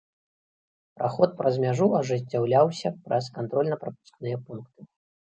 [0.99, 4.81] Праход праз мяжу ажыццяўляўся праз кантрольна-прапускныя пункты.